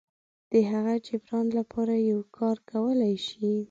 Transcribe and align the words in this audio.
د 0.51 0.53
هغه 0.71 0.93
جبران 1.07 1.47
لپاره 1.57 1.93
یو 2.09 2.19
کار 2.37 2.57
کولی 2.71 3.15
شي. 3.27 3.51